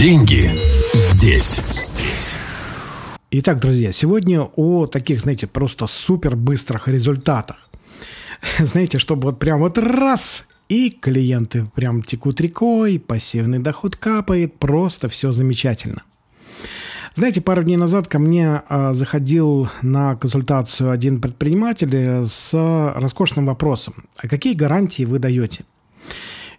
[0.00, 0.50] Деньги
[0.94, 1.60] здесь.
[1.68, 2.36] Здесь.
[3.32, 7.68] Итак, друзья, сегодня о таких, знаете, просто супер быстрых результатах.
[8.58, 15.10] Знаете, чтобы вот прям вот раз и клиенты прям текут рекой, пассивный доход капает, просто
[15.10, 16.02] все замечательно.
[17.14, 24.06] Знаете, пару дней назад ко мне а, заходил на консультацию один предприниматель с роскошным вопросом.
[24.16, 25.64] А какие гарантии вы даете?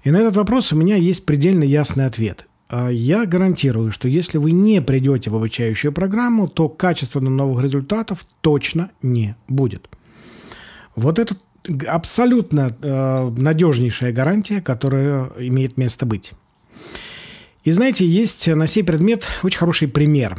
[0.04, 2.46] И на этот вопрос у меня есть предельно ясный ответ.
[2.74, 8.26] А, я гарантирую, что если вы не придете в обучающую программу, то качественно новых результатов
[8.40, 9.90] точно не будет.
[10.96, 11.36] Вот это
[11.86, 16.32] абсолютно э, надежнейшая гарантия, которая имеет место быть.
[17.66, 20.38] И знаете, есть на сей предмет очень хороший пример.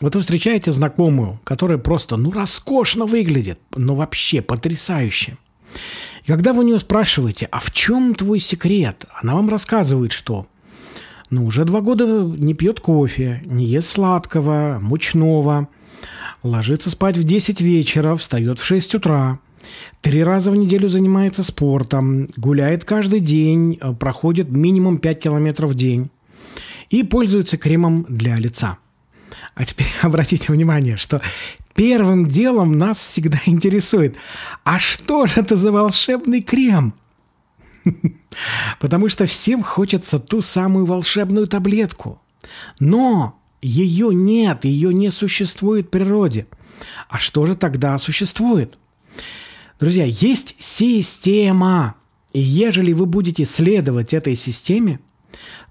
[0.00, 5.38] Вот вы встречаете знакомую, которая просто, ну, роскошно выглядит, ну, вообще потрясающе.
[6.24, 10.46] И когда вы у нее спрашиваете, а в чем твой секрет, она вам рассказывает, что
[11.30, 15.68] ну, уже два года не пьет кофе, не ест сладкого, мучного,
[16.42, 19.38] ложится спать в 10 вечера, встает в 6 утра,
[20.00, 25.74] три раза в неделю занимается спортом, гуляет каждый день, э, проходит минимум 5 километров в
[25.74, 26.10] день
[26.88, 28.78] и пользуется кремом для лица.
[29.54, 31.20] А теперь обратите внимание, что
[31.74, 34.16] первым делом нас всегда интересует,
[34.64, 36.94] а что же это за волшебный крем–
[38.80, 42.20] Потому что всем хочется ту самую волшебную таблетку.
[42.80, 46.46] Но ее нет, ее не существует в природе.
[47.08, 48.78] А что же тогда существует?
[49.80, 51.96] Друзья, есть система.
[52.32, 55.00] И ежели вы будете следовать этой системе,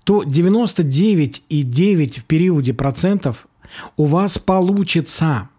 [0.03, 3.47] то 99,9 в периоде процентов
[3.95, 5.49] у вас получится.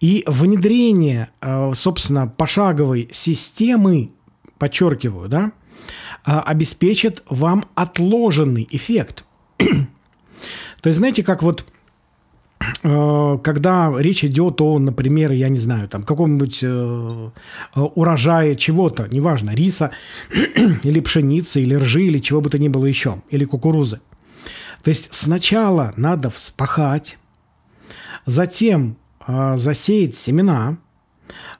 [0.00, 4.10] И внедрение, э, собственно, пошаговой системы
[4.58, 5.52] подчеркиваю, да,
[6.24, 9.24] а, обеспечит вам отложенный эффект.
[9.58, 11.64] То есть, знаете, как вот
[12.82, 17.30] э, когда речь идет о, например, я не знаю, там каком-нибудь э,
[17.74, 19.92] урожае чего-то, неважно, риса
[20.82, 24.00] или пшеницы, или ржи, или чего бы то ни было еще, или кукурузы.
[24.82, 27.18] То есть сначала надо вспахать,
[28.24, 28.96] затем
[29.26, 30.78] э, засеять семена,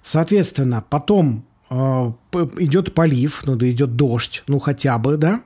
[0.03, 5.43] соответственно, потом идет полив, ну да идет дождь, ну хотя бы, да.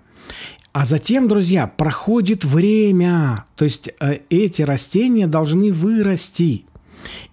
[0.73, 3.45] А затем, друзья, проходит время.
[3.57, 6.65] То есть э, эти растения должны вырасти.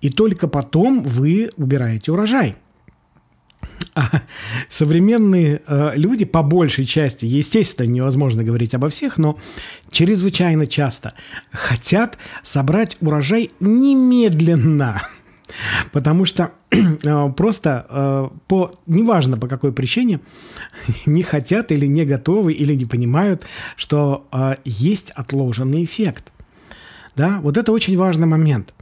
[0.01, 2.55] И только потом вы убираете урожай.
[3.93, 4.21] А
[4.69, 9.37] современные э, люди, по большей части, естественно, невозможно говорить обо всех, но
[9.91, 11.13] чрезвычайно часто
[11.51, 15.01] хотят собрать урожай немедленно.
[15.91, 20.19] Потому что э, просто э, по неважно по какой причине
[21.05, 26.31] не хотят или не готовы или не понимают, что э, есть отложенный эффект.
[27.15, 28.73] Да, вот это очень важный момент.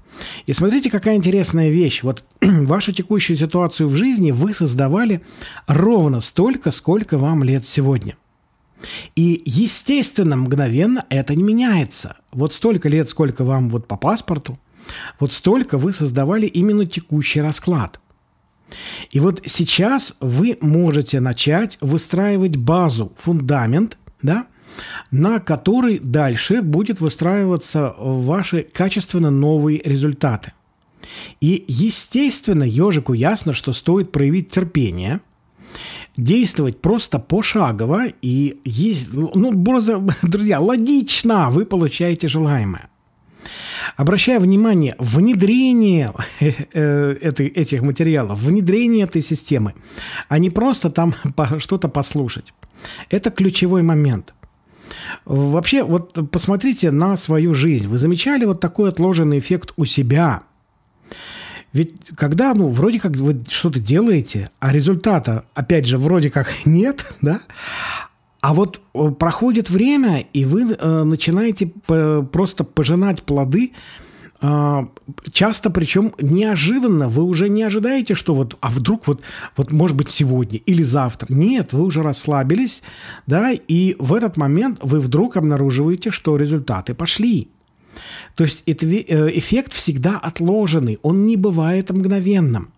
[0.45, 2.03] И смотрите, какая интересная вещь.
[2.03, 5.21] Вот вашу текущую ситуацию в жизни вы создавали
[5.67, 8.15] ровно столько, сколько вам лет сегодня.
[9.15, 12.17] И, естественно, мгновенно это не меняется.
[12.31, 14.59] Вот столько лет, сколько вам вот по паспорту,
[15.19, 17.99] вот столько вы создавали именно текущий расклад.
[19.11, 24.47] И вот сейчас вы можете начать выстраивать базу, фундамент, да,
[25.11, 30.53] на который дальше будет выстраиваться ваши качественно новые результаты.
[31.39, 35.21] И, естественно, ежику ясно, что стоит проявить терпение,
[36.17, 39.51] действовать просто пошагово и есть, ну,
[40.21, 42.89] друзья, логично вы получаете желаемое.
[43.95, 49.73] Обращая внимание, внедрение э, этих материалов, внедрение этой системы,
[50.27, 51.15] а не просто там
[51.59, 52.53] что-то послушать.
[53.09, 54.33] Это ключевой момент.
[55.25, 57.87] Вообще, вот посмотрите на свою жизнь.
[57.87, 60.43] Вы замечали вот такой отложенный эффект у себя?
[61.73, 67.15] Ведь когда, ну, вроде как вы что-то делаете, а результата, опять же, вроде как нет,
[67.21, 67.39] да,
[68.45, 71.65] а вот э, проходит время, и вы э, начинаете
[72.31, 73.71] просто пожинать плоды,
[74.39, 74.85] э,
[75.31, 77.07] часто причем неожиданно.
[77.09, 79.21] Вы уже не ожидаете, что вот, а вдруг вот,
[79.57, 81.33] вот может быть сегодня или завтра.
[81.33, 82.83] Нет, вы уже расслабились,
[83.25, 87.49] да, и в этот момент вы вдруг обнаруживаете, что результаты пошли.
[88.35, 88.71] То есть э,
[89.33, 92.74] эффект всегда отложенный, он не бывает мгновенным.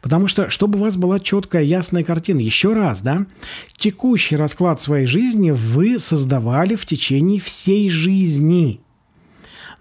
[0.00, 3.26] Потому что, чтобы у вас была четкая, ясная картина, еще раз, да,
[3.76, 8.80] текущий расклад своей жизни вы создавали в течение всей жизни.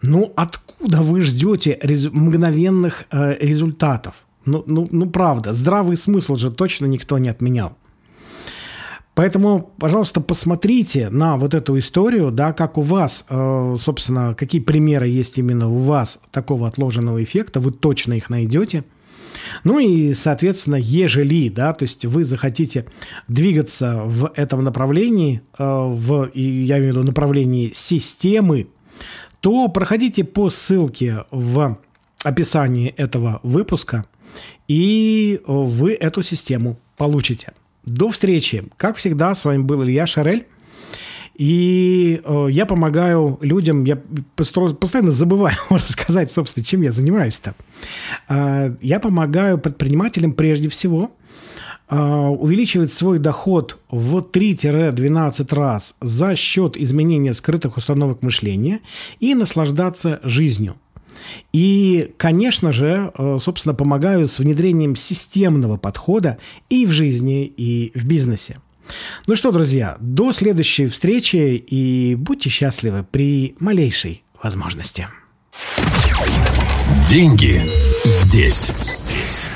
[0.02, 4.16] Ну, откуда вы ждете рез- мгновенных э, результатов?
[4.46, 7.78] Ну, ну, ну, правда, здравый смысл же точно никто не отменял.
[9.14, 15.08] Поэтому, пожалуйста, посмотрите на вот эту историю, да, как у вас, э, собственно, какие примеры
[15.10, 18.84] есть именно у вас такого отложенного эффекта, вы точно их найдете.
[19.64, 22.86] Ну и, соответственно, ежели, да, то есть вы захотите
[23.28, 28.68] двигаться в этом направлении, э, в, я имею в виду направлении системы,
[29.40, 31.78] то проходите по ссылке в
[32.24, 34.06] описании этого выпуска,
[34.68, 37.54] и вы эту систему получите.
[37.84, 38.64] До встречи.
[38.78, 40.46] Как всегда, с вами был Илья Шарель.
[41.42, 44.00] И э, я помогаю людям, я
[44.36, 47.56] постоянно забываю рассказать, собственно, чем я занимаюсь-то.
[48.30, 51.10] Э, я помогаю предпринимателям прежде всего
[51.90, 58.82] э, увеличивать свой доход в 3-12 раз за счет изменения скрытых установок мышления
[59.20, 60.76] и наслаждаться жизнью.
[61.54, 66.38] И, конечно же, э, собственно, помогаю с внедрением системного подхода
[66.70, 68.58] и в жизни, и в бизнесе.
[69.28, 75.08] Ну что, друзья, до следующей встречи и будьте счастливы при малейшей возможности.
[77.10, 77.64] Деньги
[78.06, 79.48] здесь, здесь.